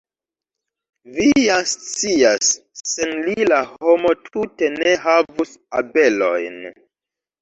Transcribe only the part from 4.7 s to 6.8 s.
ne havus abelojn.